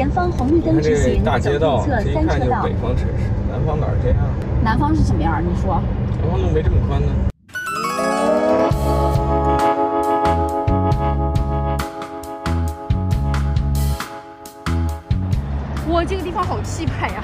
[0.00, 4.16] 前方红绿灯直行，大街道，这一看就北方城市，南方哪儿这样？
[4.64, 5.42] 南方是什么样？
[5.44, 5.78] 你说？
[6.22, 7.08] 南方路没这么宽呢。
[15.90, 17.22] 哇，这个地方好气派呀！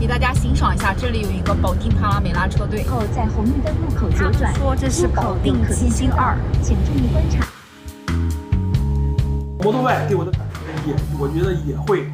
[0.00, 2.82] 给大家欣赏一下，这里有一个保定帕拉梅拉车队。
[2.82, 4.52] 后在红绿灯路口左转。
[4.56, 7.47] 说这是保定七星二，请注意观察。
[9.68, 12.06] 摩托 Y 给我的感觉也，我觉得也会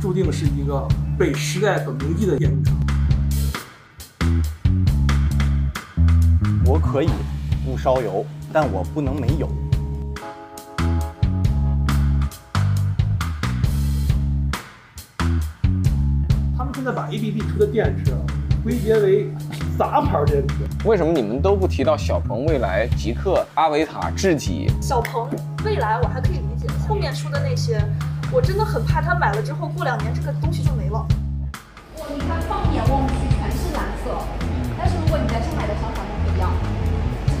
[0.00, 0.86] 注定是一个
[1.18, 2.70] 被时代所铭记的电动车。
[6.64, 7.08] 我可以
[7.64, 9.48] 不烧油，但我不能没有。
[16.56, 18.12] 他们现在把 ABB 出的电池
[18.62, 19.26] 归结为
[19.76, 20.54] 杂牌电池。
[20.84, 24.70] 为什么你们都不提到小鹏、蔚来、极客、阿维塔、智己？
[24.80, 25.28] 小鹏、
[25.64, 26.38] 蔚来我还可以。
[26.86, 27.80] 后面说的那些，
[28.32, 31.06] 我真的很怕他买了之后过两年这个东西就没了。
[31.98, 34.10] 哇，你看放眼望去全是蓝色，
[34.76, 36.50] 但是如果你在上海的想法就不一样，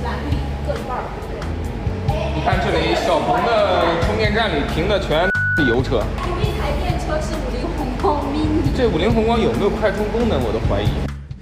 [0.04, 2.44] 蓝绿各一半，对不对？
[2.44, 6.02] 看这里，小鹏的充电站里停的全是油车。
[6.28, 10.88] 有一台电车是五菱宏光 mini，这五菱宏光有没有快充功能，我都怀疑。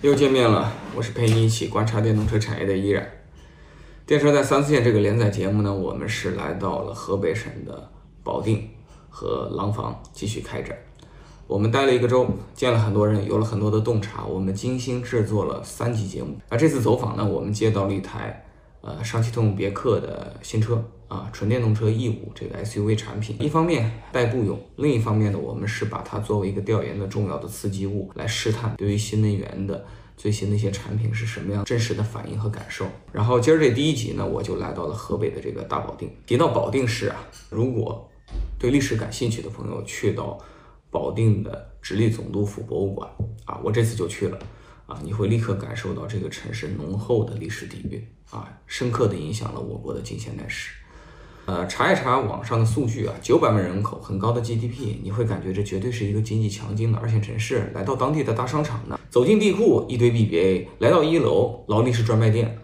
[0.01, 3.07] 又见面了，我是陪你一起观察电动车产业的依然。
[4.13, 7.91] 电车在三四线这个连载节目呢，我们是来到了河北省的
[8.23, 8.69] 保定
[9.09, 10.77] 和廊坊继续开展。
[11.47, 14.27] 我们待了一个周，见了很多人，有了很多的洞察。
[14.27, 16.37] 我们精心制作了三集节目。
[16.51, 18.45] 那这次走访呢，我们接到了一台
[18.83, 23.37] 呃上汽通用别克的新车啊，纯电动车 E 五这个 SUV 产品。
[23.41, 29.83] 一方面代步用，另一方面呢，我们是把它作为一个调研的重要的刺激物来试探对于新能源的。
[30.17, 32.87] 最新的一些产品是什么样真实的反应和感受？
[33.13, 36.11] 然后今儿这第一集呢，我就来到了河北的这个大保定。
[36.27, 37.17] 提到保定市啊，
[37.51, 38.11] 如果
[38.59, 40.39] 对历史感兴趣的朋友去到
[40.91, 43.11] 保定的直隶总督府博物馆
[43.45, 44.39] 啊，我这次就去了
[44.87, 50.73] 啊，你会立刻感受到这个城市浓厚的历史底蕴啊，深刻的影响了我国的近现代史。
[51.45, 57.69] 呃，查一查网上的数据啊，九百万人口，很高的 GDP，你会感觉这绝对是一个经济强劲的二线城市。
[57.75, 62.57] 来到当地的大商场呢，走进地库，一堆 BBA；来到一楼，劳力士专卖店，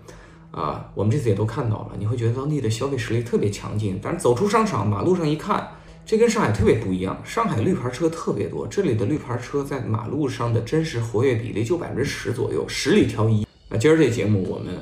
[0.52, 3.98] 啊，我们这次也都看到了，你会觉得当地的消费实力特别强劲。
[4.00, 5.68] 但是走出商场，马路上一看，
[6.06, 7.20] 这跟上海特别不一样。
[7.24, 13.44] 上海绿牌车特别多，这里的绿牌车在马路上的真实活跃比例就百分之十左右，十里挑一。
[13.68, 14.72] 那今儿这节目我们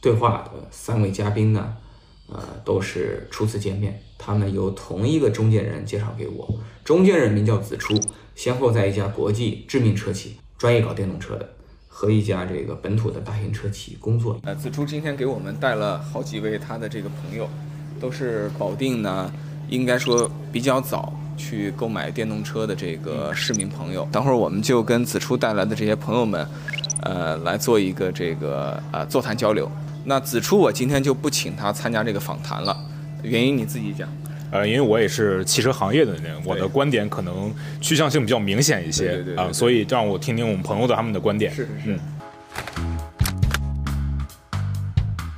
[0.00, 1.76] 对话的三位嘉宾呢？
[2.28, 6.48] 呃，都是初次见面，他们由同一个中间人介绍给我。
[6.84, 7.94] 中间人名叫子初，
[8.34, 11.48] 先后在一家国际知名车企，专业搞电动车的，
[11.88, 14.38] 和一家这个本土的大型车企工作。
[14.44, 17.48] 呃，子初今天给我们带了好几位他的这个朋友，
[18.00, 19.30] 都是保定呢，
[19.68, 24.08] 应该说比较早去购买电动车的这个市民朋友。
[24.10, 26.48] 等会儿我们就跟子初带来的这些朋友们，
[27.02, 29.70] 呃，来做一个这个呃座谈交流。
[30.04, 32.76] 那子初，我今天就不请他参加这个访谈了，
[33.22, 34.08] 原因你自己讲。
[34.50, 41.52] 呃，因为我也是汽车行业的人，我的观点可能趋向性比较明显一些啊，所以让我听听我们朋友的他们的观点。
[41.52, 41.98] 是是是。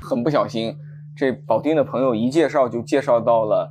[0.02, 0.74] 很不小心，
[1.14, 3.70] 这保定的朋友一介绍就介绍到了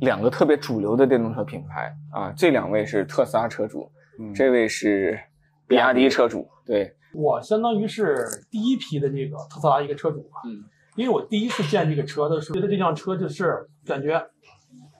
[0.00, 3.92] 两个特别主流的电动车品牌啊，这两位是特斯拉车主，
[4.34, 5.20] 这位是
[5.68, 6.94] 比亚迪车主，对。
[7.20, 10.62] 我相当于是第一批的这个特斯拉一个车主吧，嗯，
[10.94, 14.24] 因为我第一次见这个车的时候，觉得这辆车就是感觉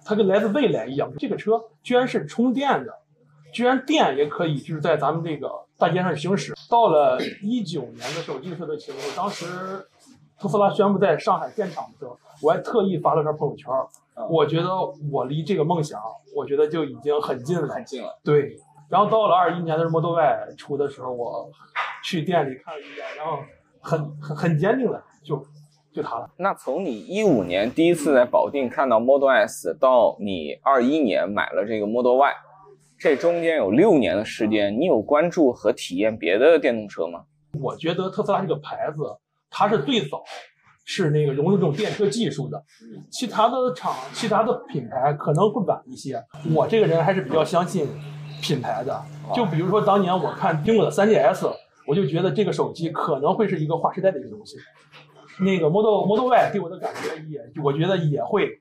[0.04, 1.08] 它跟来自未来一样。
[1.16, 2.92] 这个车居然是充电的，
[3.52, 6.54] 居然电也可以就是在咱们这个大街上行驶。
[6.68, 9.46] 到了一九年的时候，这个车的情况，当时
[10.40, 13.72] 特斯拉宣布在上海建厂的时候，我还特意发了条朋友圈，
[14.28, 14.70] 我觉得
[15.12, 16.00] 我离这个梦想，
[16.34, 18.18] 我觉得就已经很近了，很近了。
[18.24, 18.56] 对，
[18.88, 21.48] 然后到了二一年的，Model Y 出的时候，我。
[22.02, 23.40] 去店里看了一眼，然后
[23.80, 25.44] 很很很坚定的就
[25.92, 26.30] 就它了。
[26.36, 32.32] 那从你一五年第一次在保定看到 Model S 到你二一年买了这个 Model Y，
[32.98, 37.24] 这中间有六年的时间，你有关注和体验别的电动车吗？
[37.60, 39.16] 我觉得特斯拉这个牌子，
[39.50, 40.22] 它是最早
[40.84, 42.62] 是那个融入这种电车技术的，
[43.10, 46.22] 其他的厂、其他的品牌可能会晚一些。
[46.54, 47.88] 我这个人还是比较相信
[48.42, 49.02] 品牌的，
[49.34, 51.50] 就比如说当年我看苹果的 3GS。
[51.88, 54.58] 我就觉得这个手机可能会是一个划时代的一个东西，
[55.40, 58.60] 那个 Model Model Y 给我的感觉也，我觉得也会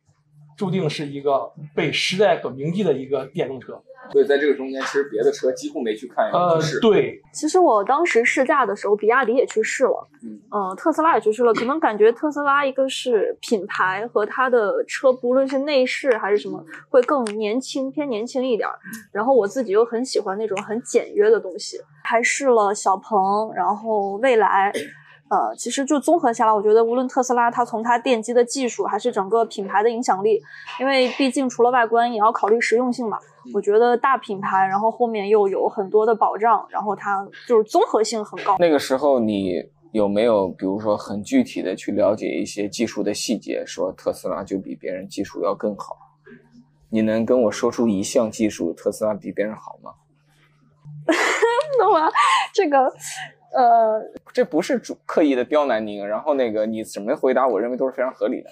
[0.57, 3.81] 注定是一个被时代所铭记的一个电动车。
[4.09, 7.21] 所以在这个中间，其实别的车几乎没去看，呃，对。
[7.33, 11.53] 其实我当时试驾的时候，比亚迪也去试了，嗯，呃，特斯拉也去试了。
[11.53, 18.69] 可能感觉特斯拉一个是品牌和它的车，不论是内饰还是什么，会更年轻，偏年轻一点。
[19.11, 24.71] 然后我自己又很喜欢那种很简约的东西，还试了小鹏，然后蔚来。
[25.29, 30.41] 呃，其实就综合下来，我觉得无论特斯拉，它从它电机的技术，还是整个品牌的影响力，
[30.79, 33.19] 因为毕竟除了外观，也要考虑实用性嘛。
[33.53, 38.55] 我觉得大品牌，然后后面又有很多的保障，然后它就是综合性很高。
[38.59, 45.97] 那个时候你有没有，比如说很具体的去了解一些技术的细节，说特斯拉就比别人技术要更好？
[46.89, 49.91] 你能跟我说出一项技术特斯拉比别人好吗？
[51.79, 52.11] 那么？
[52.53, 52.93] 这个。
[53.57, 53.99] 呃，
[54.31, 58.49] 这不是主刻意的刁难您，然后那个你怎么回答，我认为都是非常合理的。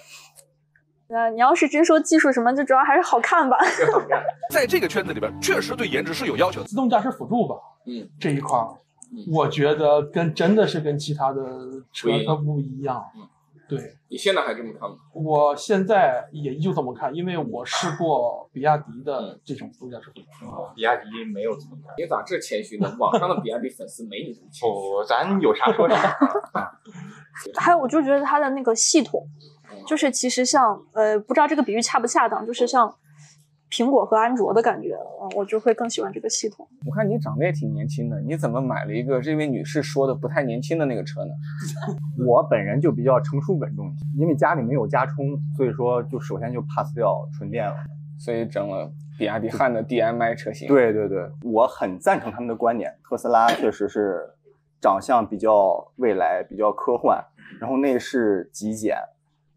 [1.06, 3.56] 那，你要是真说技术什么，就主要还是好看吧。
[4.50, 6.66] 在这个圈子里边，确实对颜值是有要求的。
[6.66, 7.54] 自动驾驶辅助吧，
[7.86, 8.66] 嗯，这一块儿，
[9.32, 11.40] 我觉得跟真的是跟其他的
[11.92, 13.04] 车它不一样。
[13.68, 14.96] 对，你现在还这么看吗？
[15.12, 20.46] 我现在也依旧这么看，因为我试过比亚迪的这种自动驾驶辅助。
[20.74, 22.96] 比亚迪没有自动驾驶，你咋这谦虚呢？
[22.98, 24.74] 网上的比亚迪粉丝没你这么谦虚。
[24.74, 26.16] 不，咱有啥说啥。
[27.58, 29.26] 还有，我就觉得它的那个系统，
[29.86, 32.94] 就是其实像呃，不知道这个比喻恰不恰当，就是像。
[33.76, 36.66] 苹果和安卓的感觉，嗯，我就会更喜欢这个系统。
[36.86, 41.34] 我看你长得也挺年轻的，你怎么买了一个这位女士说的不太年轻的那个车呢？
[42.26, 47.76] 我本人就比较成熟稳重，因为家里没有家充，所以说就首先就 pass 掉纯电了，
[48.18, 50.66] 所以整了比亚迪汉的 DMI 车型。
[50.68, 54.26] 对对对，我很赞成他们的观点，特斯拉确实是
[54.80, 57.22] 长相比较未来，比较科幻，
[57.60, 58.96] 然后内饰极简，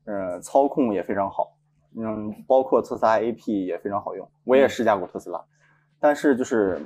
[0.04, 1.56] 嗯，操控也非常好。
[1.98, 5.44] 嗯，包括特斯拉 AP 也非常好用，我也试驾过特斯拉，
[6.00, 6.80] 但是就是，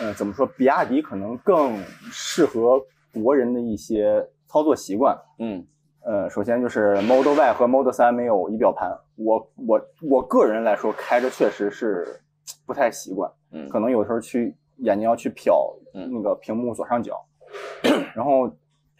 [0.00, 1.78] 呃，怎么说，比亚迪可能更
[2.10, 2.84] 适合
[3.22, 5.16] 国人的一些操作习惯。
[5.38, 5.64] 嗯，
[6.00, 12.20] 呃，首先就是 Model Y 和 Model 3没有仪表盘，我我我个人来说开着确实是
[12.66, 13.30] 不太习惯。
[13.52, 17.24] 嗯，可能有时候去眼睛要去瞟那个屏幕左上角，
[18.16, 18.50] 然后，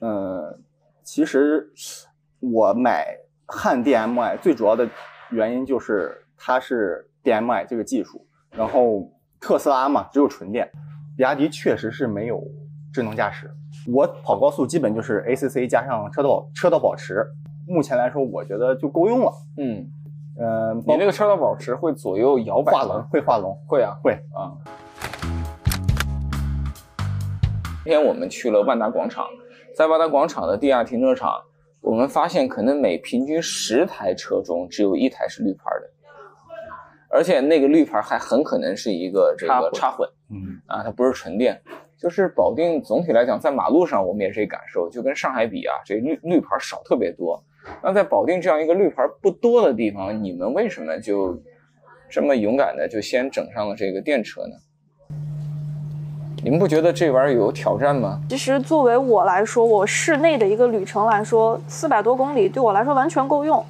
[0.00, 0.56] 呃，
[1.03, 1.69] 其实
[2.38, 3.19] 我买。
[3.50, 4.87] 汉 DMI 最主要的
[5.31, 9.11] 原因就是它是 DMI 这个技术，然后
[9.41, 10.71] 特斯拉嘛只有纯电，
[11.17, 12.43] 比亚迪确实是没有
[12.93, 13.50] 智能驾驶。
[13.91, 17.27] 我跑高速基本就是 ACC 加上车道车道保持，
[17.67, 19.33] 目前来说我觉得就够用了。
[19.56, 19.91] 嗯，
[20.39, 24.53] 呃，你那个车道保持会左右摇摆画龙会画龙会啊会啊。
[27.83, 29.25] 今天我们去了万达广场，
[29.75, 31.33] 在万达广场的地下停车场。
[31.80, 35.90] 我们发现，可能每平均十台车中只有一台是绿牌的，
[37.10, 41.60] 而且那个绿牌还很可能是一个这个插混，嗯啊，它不是纯电。
[42.00, 47.42] 就是保定总体来讲，在马路上我们也是感受，就跟上海比啊，这绿绿牌少特别多。
[47.82, 51.42] 那在保定这样一个绿牌不多的地方，你们为什么就
[52.08, 54.54] 这么勇敢的就先整上了这个电车呢？
[56.40, 58.20] 你们不觉得这玩意儿有挑战吗？
[58.29, 63.64] 其实作为我来说，我室内的一个旅程来说，四百多公里对我来说完全够用。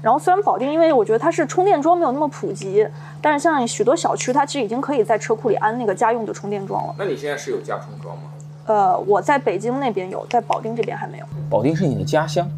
[0.00, 2.86] 然后虽然保定，因为我觉得它是充电桩没有那么普及，
[3.20, 6.94] 但是像许多小区，它其实已经可以在车库里安那个家用的充电桩了。
[6.98, 8.22] 那你现在是有家充桩吗？
[8.66, 11.26] 呃，我在北京那边有，在保定这边还没有。
[11.50, 12.48] 保定是你的家乡，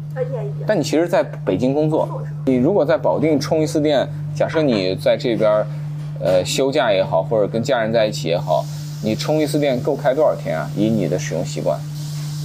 [0.65, 2.21] 但你其实在北京工作。
[2.45, 5.65] 你如果在保定充一次电，假设你在这边，
[6.21, 8.63] 呃，休假也好，或者跟家人在一起也好。
[9.03, 10.69] 你充一次电够开多少天啊？
[10.75, 11.79] 以你的使用习惯，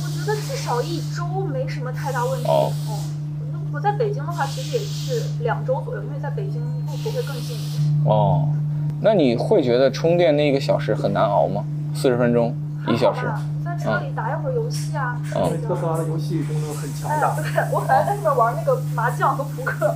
[0.04, 2.46] 我觉得至少一周没什么太大问题。
[2.46, 2.70] 哦，
[3.52, 7.82] 那我在北京的话，其实也是两周左右，因为在北京路途会更近一点。
[8.04, 8.48] 哦，
[9.00, 11.64] 那你会觉得充电那一个小时很难熬吗？
[11.94, 12.54] 四十分钟，
[12.88, 13.22] 一小时，
[13.64, 15.18] 在车里打一会儿游戏啊。
[15.34, 17.34] 嗯，特斯拉的游戏功能很强大。
[17.34, 19.94] 对，我还在那边玩那个麻将和扑克。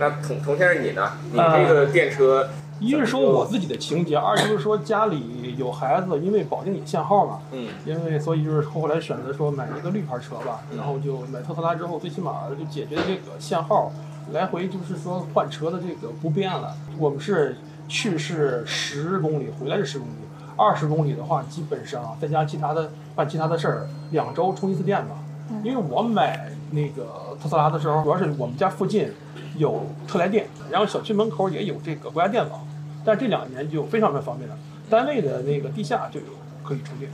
[0.00, 1.02] 那童童先生你呢？
[1.32, 2.48] 你这个电车？
[2.80, 13.90] 一是说我自己的情节，二就是说家里有孩子，因为保定也限号嘛，嗯，因为所以就是后来选择说买一个绿牌车吧，然后就买特斯拉之后，最起码就解决这个限号，
[14.32, 16.74] 来回就是说换车的这个不便了。
[16.98, 17.56] 我们是
[17.88, 20.12] 去是十公里，回来是十公里，
[20.56, 25.16] 二十公里的话，基本上再加其他的办其他的事儿，两周充一次电吧。
[25.64, 29.10] 因为我买那个特斯拉的时候，主要是我们家附近
[29.56, 32.60] 有特来电，然后小区门口也有这个国家电网。
[33.04, 34.56] 但这两年就非常的方便了，
[34.90, 36.26] 单位的那个地下就有
[36.62, 37.10] 可以充电，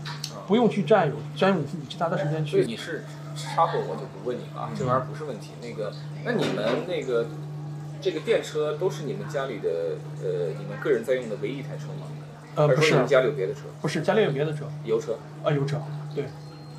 [0.47, 2.65] 不用去占用占用你自己其他的时间去。
[2.65, 3.05] 你是
[3.37, 5.51] 插混我就不问你了，这玩意儿不是问题。
[5.61, 5.93] 那个，
[6.25, 7.27] 那你们那个
[8.01, 12.07] 这个电车都是你们家里的呃你们个人在用的唯一一台车吗？
[12.57, 13.63] 呃，不是家里有别的车？
[13.83, 15.19] 不是，家里有别的车，油车？
[15.43, 15.77] 啊，油车，
[16.15, 16.25] 对，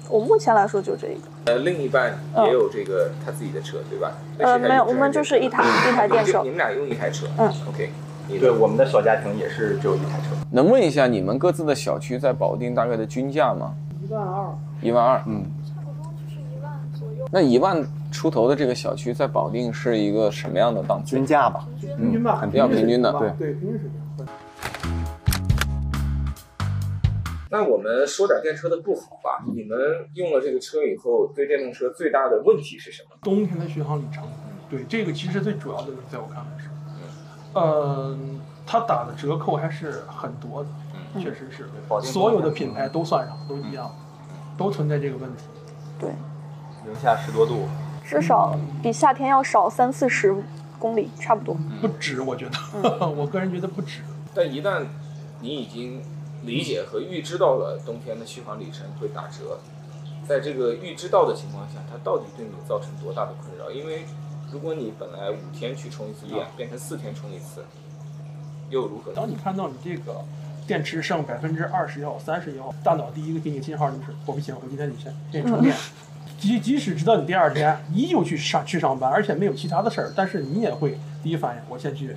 [0.07, 1.51] 我目前来说就这一个。
[1.51, 4.13] 呃，另一半也有这个他自己的车，对吧？
[4.39, 6.47] 呃，没有我们就是一台一台电车你。
[6.47, 7.27] 们俩用一台车。
[7.37, 7.91] 嗯，OK。
[8.27, 10.35] 你对，我们的小家庭也是只有一台车。
[10.51, 13.75] 能问一下你们各自的小区在保定大概的均价吗？
[14.03, 15.23] 一万二，一万二。
[15.27, 21.15] 嗯，差不多就是一万左右那一万出头的这个小区在保定是一个什么样的档次？
[21.15, 24.27] 均价吧，平均吧，很比较平均的对对对，平均水平。
[27.51, 29.45] 那我们说点电车的不好吧。
[29.55, 29.77] 你们
[30.15, 33.15] 用了这个车以后，对电动车最大的问题是什么？
[33.21, 34.23] 冬天的续航里程，
[34.69, 36.67] 对这个其实最主要的，在我看来是，
[37.55, 38.15] 呃，
[38.65, 40.69] 它打的折扣还是很多的，
[41.19, 41.69] 确实是
[42.03, 43.89] 所有的品牌都算上，都一样，
[44.57, 45.43] 都存在这个问题。
[45.97, 46.09] 对，
[46.85, 47.67] 零下十多度，
[48.03, 50.35] 至少比夏天要少三四十
[50.77, 51.55] 公里，差不多。
[51.81, 54.01] 不止，我觉得， 我个人觉得不止。
[54.33, 54.85] 但一旦
[55.39, 56.01] 你已经
[56.43, 59.57] 理解和预知到了冬天的续航里程会打折，
[60.27, 63.71] 在这个预知到的情况下，它到底对你造成多大的困扰？
[63.71, 64.05] 因为
[64.51, 67.63] 如果你本来五天去充一次电，变成四天充一次，
[68.69, 69.11] 又如何？
[69.13, 70.23] 当你看到你这个
[70.65, 75.75] 电池剩百分之二十也好，三十也好，大脑第一个给你信号就是我不行，我今天得先给你充电。
[76.37, 82.15] 即即使知道你第二天依旧去上去上班，而且没有其他的事儿，但是你也会第一反应，我先去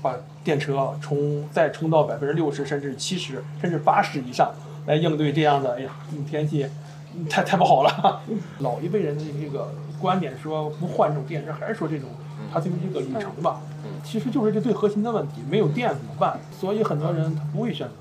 [0.00, 4.52] 把电车充再充到百分之六十，甚至七十，甚至八十以上，
[4.86, 6.66] 来应对这样的哎呀，嗯天气
[7.14, 8.22] 嗯太太不好了。
[8.60, 12.08] 老一辈人的这个观点说不换这种电池，还是说这种
[12.52, 13.60] 它这个这个里程吧，
[14.04, 16.38] 其实就是这最核心的问题，没有电怎么办？
[16.58, 17.94] 所以很多人他不会选择，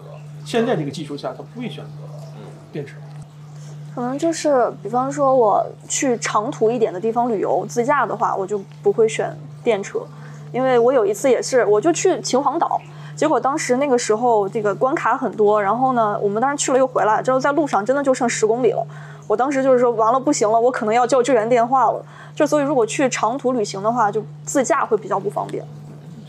[0.45, 1.91] 现在这个技术下他不会选择
[2.71, 2.95] 电池。
[3.93, 10.01] 可能就是，比方说我去长途一点的地方旅游自驾的话，我就不会选电车，
[10.51, 12.79] 因为我有一次也是，我就去秦皇岛，
[13.15, 18.85] 结果当时那个时候这个关卡很多，然后呢，我们当时去了又回来，之后在路上真的就剩十公里了，
[19.27, 22.01] 我当时就是说完了不行了，我可能要叫救援电话了，
[22.33, 25.65] 就所以如果去长途旅行的话，就自驾会比较不方便。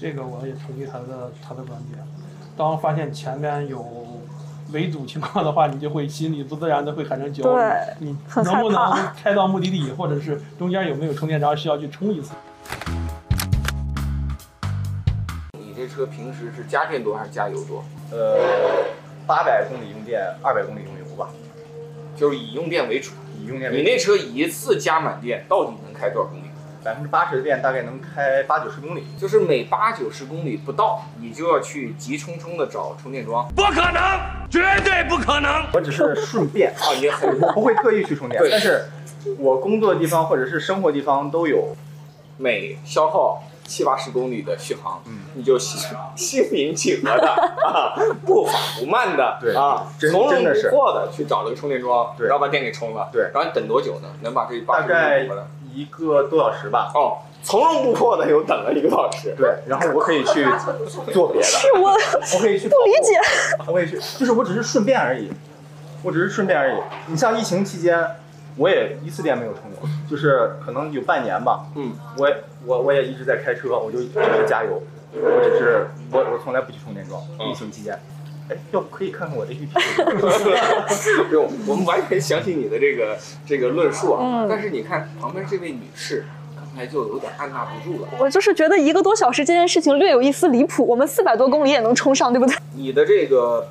[0.01, 2.05] 这个我也同意他的他的观点。
[2.57, 3.87] 当发现前面有
[4.73, 7.95] 围堵情况的话，你就会心里不自然的会产生焦虑对。
[8.01, 12.33] 你很能不能开到目的地，或者是中间有没有充电桩需要去充一次？
[15.53, 17.85] 你这车平时是加电多还是加油多？
[18.11, 18.41] 呃，
[19.25, 21.29] 八百公里用电，二百公里用油吧，
[22.19, 23.13] 就是以用电为主。
[23.41, 23.83] 以用电为主。
[23.83, 26.43] 你那车一次加满电到底能开多少公里？
[26.85, 29.05] 百分之八十的电大概能开八九十公里。
[29.19, 33.47] 就是每八九十公里不到，你就要去急冲冲的找充电桩。
[33.55, 34.03] 不可能，
[34.51, 35.65] 绝对不可能。
[35.73, 38.85] 我只是顺便， 啊，也很 我不会特意去充电对，但是
[39.39, 41.77] 我工作的地方或者是生活地方都有。
[42.41, 45.79] 每消耗七八十公里的续航，嗯你就心
[46.17, 47.95] 心平气和的啊，
[48.27, 54.09] 步伐不慢的对啊，真从容不迫的去找了个充电桩，对然后把电给充了，对然后你等多久呢？
[54.23, 55.43] 能把这八十公大概里回来？
[55.75, 56.91] 一个多小时吧。
[56.95, 59.35] 哦，从容不迫的又等了一个多小时。
[59.37, 60.45] 对，然后我可以去
[61.13, 61.49] 做别的，
[61.81, 63.21] 我我可以去不理解，
[63.67, 65.31] 我可以去，就是我只是顺便而已，
[66.03, 66.81] 我只是顺便而已。
[67.07, 68.05] 你像疫情期间，
[68.59, 71.65] 我也一次电没有充过，就是可能有半年吧。
[71.77, 72.37] 嗯，我也
[72.67, 74.83] 我我也一直在开车，我就只是加油，
[75.15, 77.23] 我只是我我从来不去充电桩。
[77.39, 77.99] 嗯疫情期间，
[78.51, 79.69] 哎，要不可以看看我的 APP？
[81.29, 84.21] 不用，我们完全相信你的这个这个论述啊。
[84.23, 86.25] 嗯但是你看旁边这位女士，
[86.57, 88.09] 刚才就有点按捺不住了。
[88.19, 90.85] 我就是觉得一个多小时这件事情略有一丝离谱。
[90.87, 92.57] 我们四百多公里也能冲上，对不对？
[92.75, 93.69] 你的这个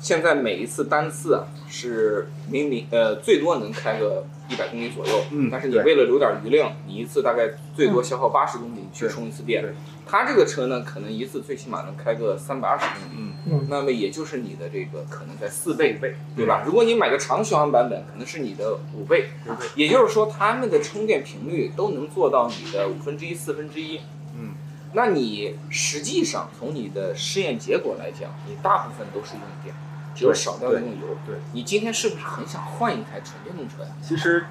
[0.00, 9.72] 现在每一次单次啊是明明呃最多能开个一百公里左右，嗯但是你为了留点余量，你一次大概最多消耗八十公里去充一次电对。
[10.06, 13.32] 它这个车呢，可能一次最起码能开个三百二十公里，嗯。
[13.46, 13.66] 嗯。
[13.68, 16.64] 那么也就是你的这个可能在四倍倍，对吧？
[16.66, 19.28] 如果你买个长续航版本，可能是你的五倍，
[19.76, 24.00] 也就是说他们的充电频率都能做到你的五分之一、四分之一。
[24.34, 24.54] 嗯，
[24.94, 29.72] 那你实际上从你的试验结果来讲，你大部分都是用电，
[30.20, 31.16] 只有少量的用油。
[31.26, 33.90] 对，你今天是不是很想换一台纯电动车呀？
[34.02, 34.44] 其实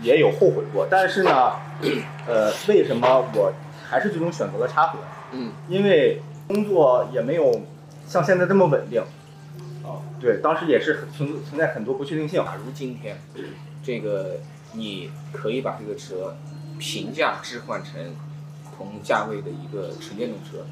[0.00, 1.54] 也有后悔过，但是呢，
[2.28, 3.52] 呃，为什么我
[3.90, 5.00] 还是最终选择了插混？
[5.32, 7.60] 嗯，因为工作也没有
[8.06, 9.02] 像现在这么稳定。
[9.82, 12.44] 哦，对，当时也是很存存在很多不确定性。
[12.44, 13.18] 假如今天
[13.82, 14.36] 这个
[14.74, 16.36] 你可以把这个车
[16.78, 18.14] 平价置换成
[18.76, 20.64] 同价位的一个纯电动车，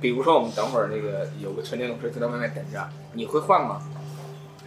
[0.00, 3.82] 比如说我们等会儿那个有个纯电动车就在外面等着，你会换吗？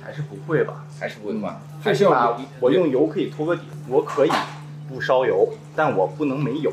[0.03, 0.85] 还是不会吧？
[0.99, 1.59] 还是不会换？
[1.83, 4.31] 还最起码是要有我用油可以拖个底，我可以
[4.89, 6.71] 不烧油，但我不能没油。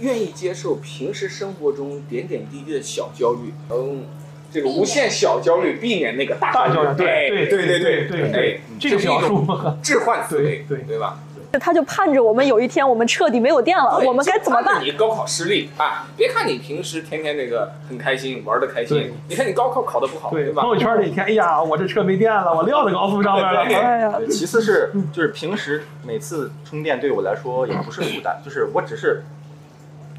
[0.00, 4.04] 愿意接受平时生活中点点滴滴的小焦虑，嗯，
[4.50, 11.18] 这个无限小焦虑，避免那个大大焦虑，对哎对对对对对对，这个是一种置换思维，对对对吧？
[11.58, 14.82] 他就盼着我们有一天我们彻底没有电了，我们该怎么办？
[14.84, 16.06] 你高考失利啊！
[16.16, 20.62] 别看你平时天天这个很开心，玩的开心对，你看你高考考的不好，对吧？
[20.62, 29.24] 朋友圈那天，哎呀，我这车没电了，我撂在高速上面了，对哎呀，其次是就是平时每次充电对我来说也不是负担，就是我只是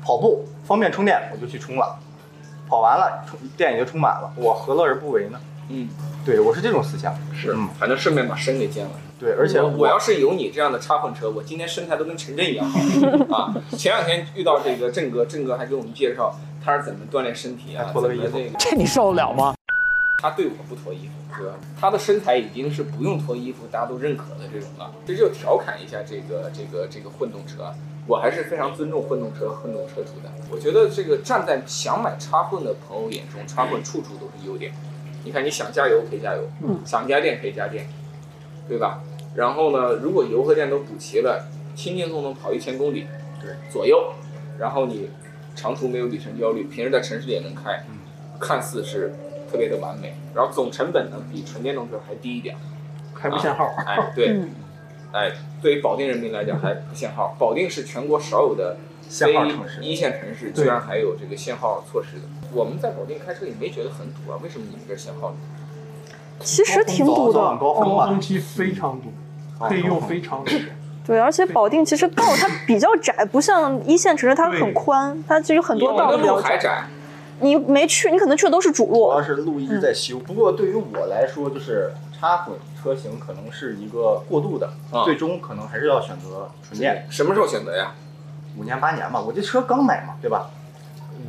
[0.03, 1.97] 跑步方便充电我就去充了，
[2.67, 5.39] 跑完了充电也就充满了，我何乐而不为呢？
[5.69, 5.87] 嗯，
[6.25, 7.13] 对我是这种思想。
[7.33, 8.91] 是嗯，反正顺便把身给健了。
[9.19, 12.79] 对，而且我我要是有你这样的插混车，我今天身材都跟陈真一样好
[13.37, 13.53] 啊！
[13.77, 19.53] 前两天遇到这个郑哥，郑哥还给我们介绍他是怎么锻炼身体啊，还脱了个衣服这个这你受得了吗？
[20.17, 21.53] 他对我不脱衣服，是吧？
[21.79, 24.91] 他的身材已经是不用脱衣服，大家都认可的这种了。
[25.05, 27.71] 这就调侃一下这个这个这个混动车，
[28.07, 30.31] 我还是非常尊重混动车、混动车主的。
[30.51, 34.71] 我觉得这个站在想买插混的朋友眼中，插混处处都是优点。
[35.23, 36.47] 你看，你想加油可以加油，
[36.85, 37.87] 想加电可以加电，
[38.67, 39.01] 对吧？
[39.35, 43.07] 然后呢，如果油和电都补齐了，轻轻松松跑一千公里，
[43.41, 44.13] 对左右，
[44.59, 45.09] 然后你
[45.55, 47.83] 长途没有里程焦虑，平时在城市里也能开，
[48.39, 49.13] 看似是
[49.49, 50.13] 特别的完美。
[50.35, 52.55] 然后总成本呢比纯电动车还低一点，
[53.13, 54.49] 还不限号，哎，对，嗯
[55.13, 62.23] 哎，对于保定人民来讲还不限号，保定是全国少有的非限号城市一线城市，居然还有这个限号措施的。
[62.53, 65.35] 我们在保定开车也没觉得很堵啊，为什么你们这儿限号呢？
[66.39, 69.11] 其实挺堵的，高峰期非常堵，
[69.59, 70.51] 可以用非常堵。
[71.05, 76.47] 对，而且保定其实道它比较窄，不像一线城市它很宽，它其实有很多道比较窄。
[76.49, 76.83] 路还窄，
[77.41, 79.21] 你没去，你可能去的都是主路主要。
[79.21, 80.19] 是路一直在修。
[80.19, 87.05] 不过对于我来说，就是插混车型可能是一个过渡的，啊最终可能还是要选择纯电。
[87.09, 87.91] 什么时候选择呀？
[88.57, 90.49] 五年八年吧，我这车刚买嘛，对吧？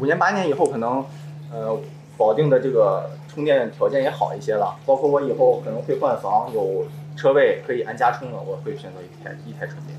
[0.00, 1.04] 五年八年以后可能，
[1.52, 1.78] 呃，
[2.16, 6.86] 保定的这个充电条件也好一些了，包括我以后可能会换房，有
[7.16, 9.96] 车位可以安家充了，我会选择一台一台纯电。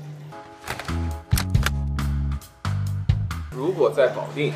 [3.50, 4.52] 如果在保定，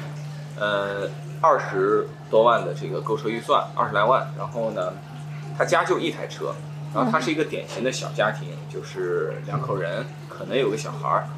[0.59, 1.09] 呃，
[1.41, 4.93] 二十多万的这个购车预算，二十来万，然后呢，
[5.57, 6.53] 他家就一台车，
[6.93, 11.29] 然后他是一个典型的小家庭，就是两口人，可能有个小孩儿，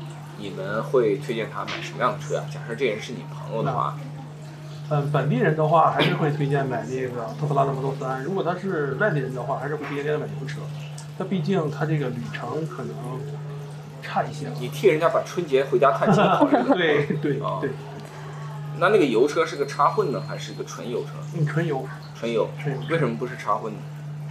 [0.41, 2.43] 你们会推荐他买什么样的车呀？
[2.53, 3.97] 假设这人是你朋友的话，
[4.89, 8.23] 嗯，本地人的话还是会推荐买那个特斯拉的 Model 3。
[8.23, 10.61] 如果他是外地人的话，还是会推荐给他买油车。
[11.19, 12.95] 那毕竟他这个旅程可能
[14.03, 14.49] 差一些。
[14.59, 16.75] 你替人家把春节回家探亲考虑了。
[16.75, 17.71] 对对啊对，
[18.79, 21.11] 那那个油车是个插混呢，还是个纯油车？
[21.37, 21.87] 嗯，纯油。
[22.19, 22.49] 纯油。
[22.59, 23.79] 纯油为什么不是插混呢？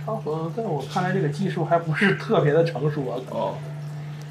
[0.04, 3.16] 插混在我看来，这个技术还不是特别的成熟啊。
[3.30, 3.56] 哦，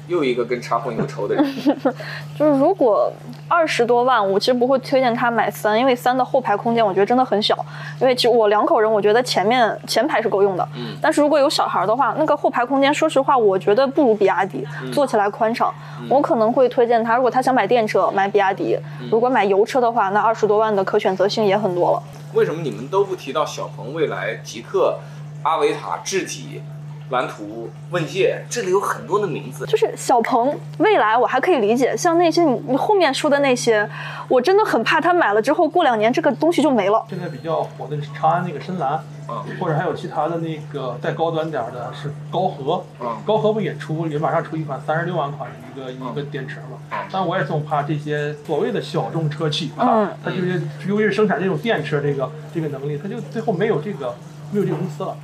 [0.09, 1.45] 又一个跟插混有仇的人。
[2.37, 3.09] 就是如果
[3.47, 7.55] 二十多万，我其实不会推荐他买三，因为三的后排空间我觉得真的很小。
[8.01, 10.67] 因为其实我两口人，我觉得前面前排是够用的。
[10.75, 15.73] 嗯但是如果有小孩的话，那个后排空间，说实话，我觉得不如比亚迪，嗯坐起来宽敞。
[16.09, 22.03] 我可能会推荐他，如果他想买电车，买比亚迪；嗯如果买油车的话，那二十多万的可选择性也很多了。
[22.33, 24.99] 为什么你们都不提到小鹏、蔚来、极客、
[25.43, 26.61] 阿维塔、智己、
[27.09, 28.43] 蓝图、问界？
[28.49, 29.65] 这里有很多的名字。
[29.65, 33.87] 就是小鹏、未来，我还可以理解，像那些你你后面说的那些，
[34.27, 37.03] 我真的很怕他买了之后过两年这个东西就没了。
[37.09, 46.97] 现在比较火的是长安那个深蓝，嗯或者还有其他的那个再高端点的是高和，嗯高和不也出也马上出一款三十六万款的一个一个电池嘛嗯？
[47.11, 54.15] 但我也总怕这些所谓的小众车企啊嗯，它就是由于是生产这种电池这个这个能力，它就最后没有这个
[54.51, 55.17] 没有这个公司了。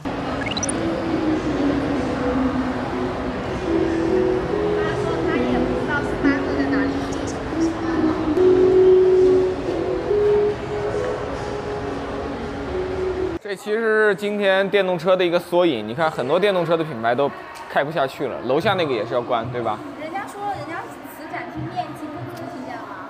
[13.56, 15.88] 其实是今天电动车的一个缩影。
[15.88, 17.32] 你看，很多电动车的品牌都
[17.70, 19.80] 开不下去了，楼下那个也是要关，对吧？
[20.02, 20.84] 人家说人家
[21.16, 23.08] 此展厅面积不足，听见了吗？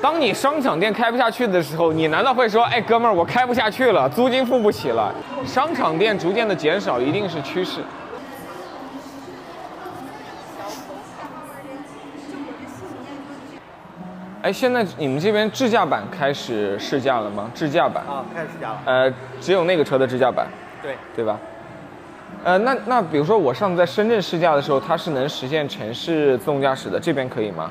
[0.00, 5.14] 当你商场店开不下去的时候，你难道会说，哎，哥们儿，我开不下去了，租金付不起了？
[5.44, 7.80] 商场店逐渐的减少，一定是趋势。
[14.44, 17.50] 哎，现在你们这边智驾版开始试驾了吗？
[17.54, 18.82] 智驾版，啊，开始试驾了。
[18.84, 20.46] 呃，只有那个车的智驾版，
[20.82, 21.38] 对，对吧？
[22.44, 27.70] 呃，那那比如说我上次在深圳试驾的时候，它是能实现城市自动驾驶的，这边可以吗？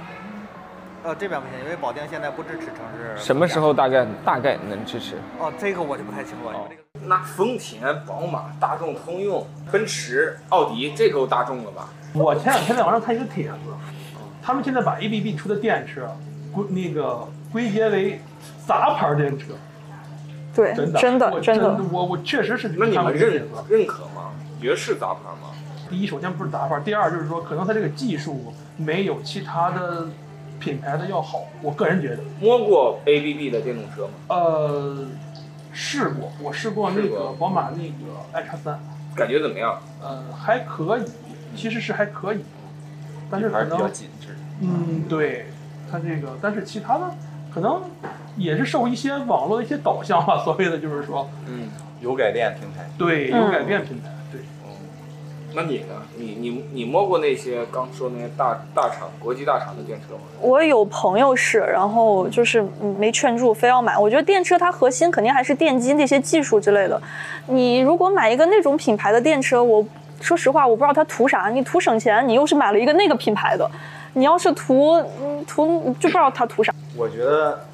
[1.03, 3.15] 呃，这边不行，因为保定现在不支持城市。
[3.23, 3.71] 什么时候？
[3.71, 5.17] 大概大概能支持？
[5.37, 6.59] 哦，这个我就不太清楚了。
[7.03, 11.87] 那丰田、宝马、大众、通用、奔驰、奥迪，这够大众了吧？
[12.13, 13.57] 我前两天在网上看一个帖子，
[14.41, 16.01] 他们现在把 ABB 出的电池
[16.53, 18.21] 归那个归结为
[18.65, 19.53] 杂牌电车。
[20.55, 24.31] 对，真的，真的，我真的，我我确实是那你们认这个电子认可吗？
[24.61, 25.49] 觉得是杂牌吗？
[25.89, 30.07] 第一，首先不是杂牌；第二，就是说可能它这个技术没有其他的
[30.59, 31.45] 品牌的要好。
[31.61, 34.13] 我个人觉得，摸过 ABB 的电动车吗？
[34.29, 35.05] 呃，
[35.71, 38.79] 试过，我试过那个宝马那个 i 叉三，
[39.15, 39.81] 感觉怎么样？
[40.01, 41.03] 呃，还可以，
[41.55, 42.39] 其实是还可以，
[43.29, 44.27] 但是可还是比较能，紧致。
[44.61, 45.47] 嗯，对，
[45.93, 47.03] 它这个，但是其他的
[47.53, 47.79] 可能
[48.35, 51.69] 也是受一些网络的一些导向吧， 所谓的就是说，嗯，
[52.01, 54.41] 油改电平台，对，嗯有改变平台，对。
[55.55, 55.93] 那你呢？
[56.17, 60.21] 你你你摸过那些刚说那些大大厂、国际大厂的电车吗？
[60.41, 63.95] 我有朋友是，然后就是嗯没劝住，非要买。
[63.95, 66.99] 我觉得电车它核心肯定还是电机那些技术之类的。
[67.45, 69.85] 你如果买一个那种品牌的电车，我
[70.19, 71.49] 说实话，我不知道它图啥。
[71.49, 73.69] 你图省钱，你又是买了一个那个品牌的；
[74.13, 76.73] 你要是图嗯图就不知道它图啥。
[76.95, 77.65] 我觉得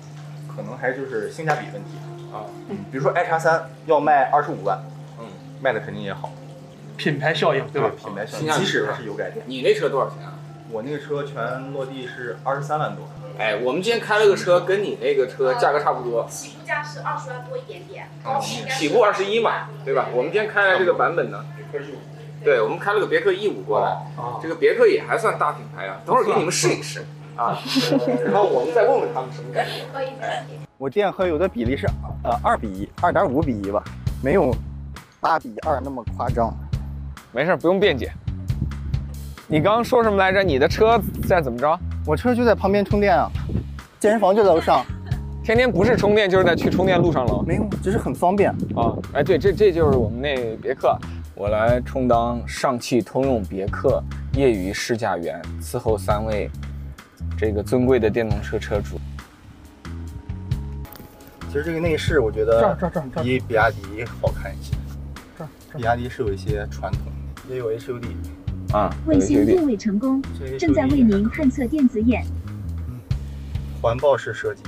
[0.48, 1.92] 可能还就是性价比问题
[2.34, 2.48] 啊。
[2.70, 4.82] 嗯，比如说 i 叉三要卖二十五万，
[5.20, 5.26] 嗯，
[5.62, 6.32] 卖的肯定也好，
[6.98, 7.92] 品牌效应，对吧？
[7.98, 10.34] 品牌效应即使它是油改电，你那车多少钱啊？
[10.72, 13.04] 我那个车全落地是二十三万多。
[13.38, 20.08] 哎，我们今天开了个车，跟你那个车价格差不多，起步价是二十万多一点点，啊，起起步二十一嘛，对吧？
[20.14, 21.44] 我们今天开的这个版本呢，
[22.44, 27.58] 对，我们开了个别克 E 五过来，啊，这个别克也还算大品牌啊，等会儿给你们试一试啊，
[28.26, 29.86] 然后我们再问问他们什么感觉。
[29.94, 30.08] 可以。
[30.78, 31.86] 我电和油的比例是
[32.24, 33.84] 呃二比一，二点五比一吧，
[34.24, 34.56] 没有
[35.20, 36.54] 八比二那么夸张。
[37.32, 38.12] 没事，不用辩解。
[39.48, 40.42] 你刚刚说什么来着？
[40.42, 41.78] 你的车在怎么着？
[42.06, 43.30] 我车就在旁边充电啊，
[44.00, 44.86] 健身房就在楼上，
[45.44, 47.44] 天天不是充电就是在去充电路上了。
[47.46, 48.50] 没有，只是很方便。
[48.76, 50.98] 啊，哎，对，这这就是我们那别克。
[51.40, 56.52] 我来充当上汽通用别克业余试驾员，伺候三位
[57.38, 59.00] 这个尊贵的电动车车主。
[61.48, 64.76] 其实这个内饰我觉得这儿这儿这儿比比亚迪好看一些，
[65.38, 67.04] 这儿比亚迪是有一些传统，
[67.50, 68.04] 也有 HUD，
[68.74, 70.22] 啊，卫星定位成功，
[70.60, 72.22] 正在为您探测电子眼。
[73.82, 74.64] 环抱式设计。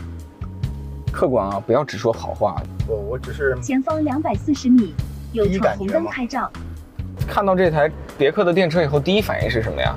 [1.12, 2.64] 客观啊，不要只说好话。
[2.88, 4.94] 我我只是前方两百四十米
[5.32, 6.52] 有第一闯红灯感觉吗拍照。
[7.28, 9.96] 看到这台别克的电车以后，第一反应是什么呀？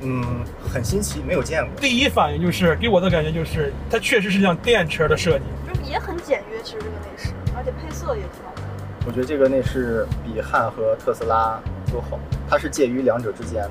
[0.00, 0.24] 嗯
[0.72, 1.70] 很新奇，没有见过。
[1.80, 5.44] 第一反应就是给我的感觉就是，它确实是辆电车的设计。
[5.68, 8.64] 就是也很简约，其实这个内饰，而且配色也挺好看。
[9.06, 11.60] 我觉得这个内饰比汉和特斯拉
[11.92, 12.18] 都好，
[12.48, 13.70] 它是介于两者之间的。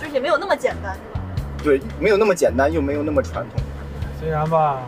[0.00, 1.20] 就是也没有那么简单，是吧？
[1.62, 3.62] 对，没有那么简单，又没有那么传统。
[4.18, 4.82] 虽然吧，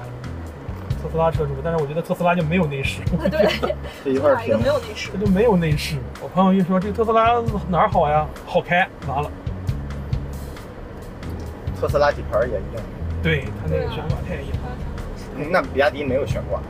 [1.02, 3.48] 特斯拉车主，但是我觉得特斯拉就没有内饰，对，
[4.04, 5.20] 这一块屏没有内饰它。
[5.24, 5.96] 就没有内饰。
[6.20, 8.26] 我朋友一说这个特斯拉哪儿好呀？
[8.46, 9.30] 好开，完了，
[11.80, 12.82] 特斯拉底盘也硬，
[13.22, 14.48] 对它那个悬挂太硬。
[15.37, 16.61] 嗯那比亚迪没有悬挂，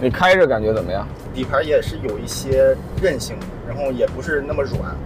[0.00, 1.06] 你开着感觉怎么样？
[1.34, 4.96] 底盘也是有一些韧性的，然后也不是那么软。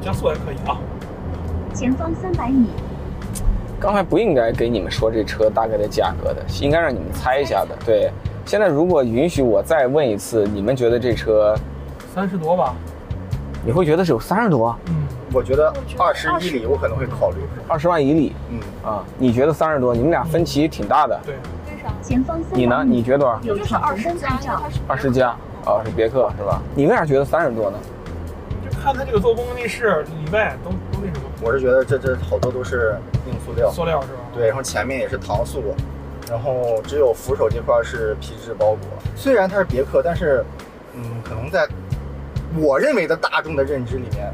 [0.00, 0.80] 加速还可以啊。
[1.72, 2.66] 前方三百米
[3.82, 7.76] 刚才不应该给你们说这车大概的价格的，应该让你们猜一下的。
[7.84, 8.12] 对，
[8.46, 11.52] 现在如果允许我再问一次，你们觉得这车，
[12.14, 12.76] 三十多吧，
[13.66, 14.94] 你会觉得是有三十多，嗯，
[15.34, 17.38] 我觉得二十一里我可能会考虑。
[17.66, 19.02] 二十万以里嗯，啊？
[19.18, 19.92] 你觉得三十多？
[19.92, 21.20] 你们俩分歧挺大的。
[21.26, 21.34] 对，
[22.00, 22.84] 前方三你呢？
[22.86, 23.40] 你觉得多少？
[23.42, 24.62] 有闯红灯拍照。
[24.86, 25.30] 二十加
[25.64, 26.62] 啊，是别克是吧？
[26.76, 27.78] 你为啥觉得三十多呢？
[28.64, 30.70] 就看它这个做工内饰里外都
[31.42, 32.94] 我是觉得这这好多都是
[33.26, 34.20] 硬塑料，塑料是吧？
[34.32, 35.74] 对，然后前面也是搪塑，
[36.30, 38.78] 然后只有扶手这块是皮质包裹。
[39.16, 40.44] 虽然它是别克，但是，
[40.94, 41.66] 嗯，可能在
[42.56, 44.32] 我认为的大众的认知里面，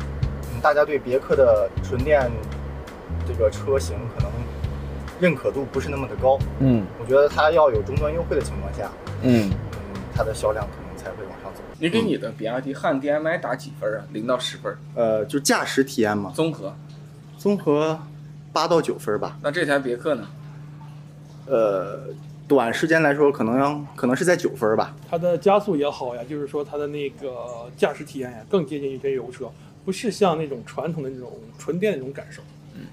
[0.53, 2.31] 嗯，大家对别克的纯电
[3.27, 4.31] 这个车型可能
[5.19, 6.39] 认可度不是那么的高。
[6.59, 8.91] 嗯我觉得它要有终端优惠的情况下，
[9.23, 11.63] 嗯，嗯，它的销量可能才会往上走。
[11.79, 14.05] 你给你的比亚迪汉 DMI 打几分啊？
[14.13, 16.75] 零到十分，呃，就驾驶体验嘛，综合。
[17.39, 17.99] 综合
[18.53, 19.39] 八到九分吧。
[19.43, 20.27] 那这台别克呢？
[21.47, 22.09] 呃，
[22.47, 24.95] 短时间来说，可能可能是在九分吧。
[25.09, 29.51] 它的加速也好呀，就是说它的那个驾驶体验呀，更接近于这油车，
[29.85, 32.43] 不是像那种传统的那种纯电那种感受。
[32.75, 32.87] 嗯，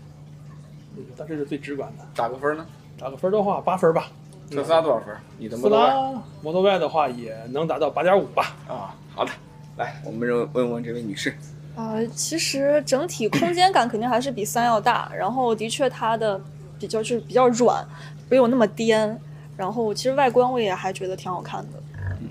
[0.95, 2.05] 嗯，但这是最直观的。
[2.15, 2.65] 打个分呢？
[2.97, 4.07] 打个分的话，八分吧。
[4.49, 5.07] 特斯拉多少分？
[5.39, 8.55] 你的特斯 Model Y 拉 Model Y 的话也能达到八点五吧。
[8.67, 9.31] 啊，好的，
[9.75, 11.35] 来，我们问问问这位女士，
[11.75, 16.39] 呃，其实整体空间感肯定还是比三要大，然后的确它的
[16.79, 17.85] 比较就是比较软，
[18.29, 19.19] 没有那么颠，
[19.57, 21.83] 然后其实外观我也还觉得挺好看的。
[21.97, 22.29] 嗯，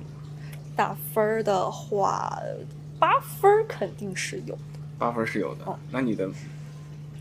[0.74, 2.38] 打分儿的话，
[2.98, 4.80] 八分儿肯定是有的。
[4.98, 5.64] 八分是有的。
[5.66, 6.28] 哦那你的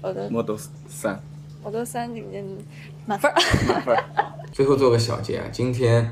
[0.01, 0.57] 我的 Model
[0.87, 1.19] 三，
[1.61, 2.45] 我的三里面
[3.05, 3.35] 满分儿。
[3.67, 4.03] 满分儿。
[4.51, 6.11] 最后做个小结啊，今天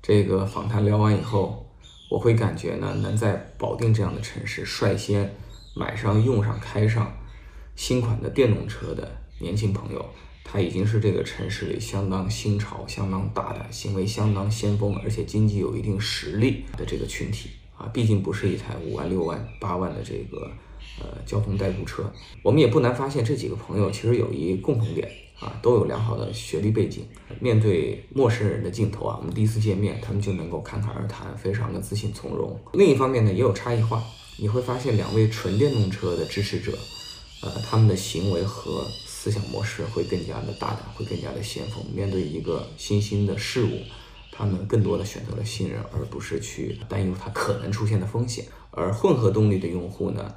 [0.00, 1.66] 这个访谈聊完以后，
[2.12, 5.34] 我会感觉呢，能在保定这样的城市率先
[5.74, 7.10] 买上、用上、开上
[7.74, 10.04] 新款的电动车的年轻朋友，
[10.44, 17.48] 他已经是这个城市里相当新潮、相当大胆、行为相当先锋，而且经济有一定实力的这个群体
[17.78, 20.50] 啊，毕竟不是一台五万、六万、八万的这个
[21.00, 22.12] 呃交通代步车。
[22.42, 25.10] 我们也不难发现，这几个朋友其实有一共同点。
[25.42, 27.04] 啊，都有良好的学历背景，
[27.40, 32.56] 面对陌生人的镜头啊，我们第一次见面，他们就能够侃侃而谈，非常的自信从容。
[32.74, 34.00] 另一方面呢，也有差异化，
[34.38, 36.78] 你会发现两位纯电动车的支持者，
[37.42, 41.84] 呃，他们的行为和思想模式会更加的大胆，会更加的先锋。
[41.92, 43.80] 面对一个新兴的事物，
[44.30, 48.44] 他们更多的选择了信任，而不是去担忧它可能出现的风险。
[48.70, 50.32] 而混合动力的用户呢？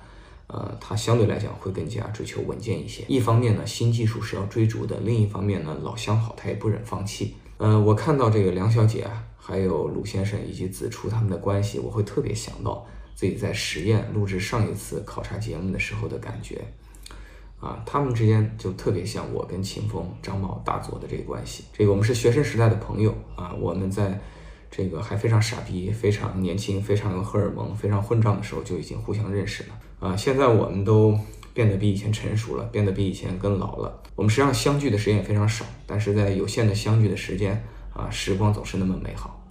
[0.47, 3.03] 呃，它相对来讲会更加追求稳健一些。
[3.07, 7.35] 一方面呢，新技术是要追逐的；另一方面呢，老相好他也不忍放弃。
[7.57, 16.61] 呃，我看到这个梁小姐啊，还有鲁先生以及子初他们的关系，我会特别想到自己在实验录制上一次考察节目的时候的感觉。
[17.59, 21.63] 啊，他们之间就特别像我跟秦风、张茂、大佐的这个关系。
[21.73, 24.19] 这个我们是学生时代的朋友啊，我们在
[24.69, 29.69] 这个还非常傻逼、非常年轻、非常有荷尔蒙、非常混账的时候就已经互相认识了。
[30.05, 31.17] 啊，现在我们都
[31.51, 34.03] 变得比以前成熟了，变得比以前更老了。
[34.15, 37.59] 我们实际上相聚的时间也非常少，但是在有限的相聚的时间
[37.91, 39.43] 啊，时光总是那么美好。